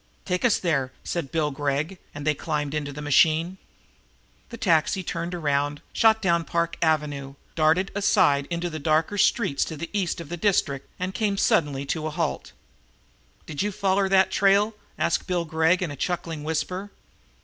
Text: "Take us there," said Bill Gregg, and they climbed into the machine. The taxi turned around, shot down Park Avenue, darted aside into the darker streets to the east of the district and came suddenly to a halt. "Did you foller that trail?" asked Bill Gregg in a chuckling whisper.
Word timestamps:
"Take 0.25 0.43
us 0.43 0.57
there," 0.57 0.91
said 1.03 1.31
Bill 1.31 1.51
Gregg, 1.51 1.99
and 2.15 2.25
they 2.25 2.33
climbed 2.33 2.73
into 2.73 2.91
the 2.91 3.03
machine. 3.03 3.59
The 4.49 4.57
taxi 4.57 5.03
turned 5.03 5.35
around, 5.35 5.79
shot 5.93 6.23
down 6.23 6.43
Park 6.43 6.75
Avenue, 6.81 7.35
darted 7.53 7.91
aside 7.93 8.47
into 8.49 8.67
the 8.67 8.79
darker 8.79 9.19
streets 9.19 9.63
to 9.65 9.77
the 9.77 9.91
east 9.93 10.19
of 10.19 10.29
the 10.29 10.37
district 10.37 10.89
and 10.97 11.13
came 11.13 11.37
suddenly 11.37 11.85
to 11.85 12.07
a 12.07 12.09
halt. 12.09 12.51
"Did 13.45 13.61
you 13.61 13.71
foller 13.71 14.09
that 14.09 14.31
trail?" 14.31 14.73
asked 14.97 15.27
Bill 15.27 15.45
Gregg 15.45 15.83
in 15.83 15.91
a 15.91 15.95
chuckling 15.95 16.43
whisper. 16.43 16.89